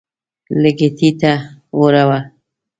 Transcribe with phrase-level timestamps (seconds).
[0.61, 1.33] لږ یې ټیټه
[1.79, 2.19] وړوه.